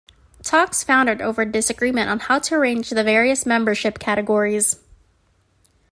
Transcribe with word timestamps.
Talks 0.41 0.83
foundered 0.83 1.21
over 1.21 1.45
disagreement 1.45 2.09
on 2.09 2.21
how 2.21 2.39
to 2.39 2.55
arrange 2.55 2.89
the 2.89 3.03
various 3.03 3.45
membership 3.45 3.99
categories. 3.99 4.79